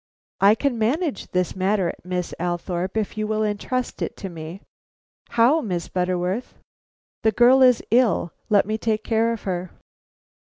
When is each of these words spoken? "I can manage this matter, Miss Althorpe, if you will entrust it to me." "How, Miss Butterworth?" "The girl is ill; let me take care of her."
"I 0.39 0.55
can 0.55 0.79
manage 0.79 1.27
this 1.29 1.55
matter, 1.55 1.93
Miss 2.03 2.33
Althorpe, 2.39 2.97
if 2.97 3.19
you 3.19 3.27
will 3.27 3.43
entrust 3.43 4.01
it 4.01 4.17
to 4.17 4.29
me." 4.29 4.61
"How, 5.29 5.61
Miss 5.61 5.89
Butterworth?" 5.89 6.57
"The 7.21 7.31
girl 7.31 7.61
is 7.61 7.83
ill; 7.91 8.33
let 8.49 8.65
me 8.65 8.79
take 8.79 9.03
care 9.03 9.31
of 9.31 9.43
her." 9.43 9.69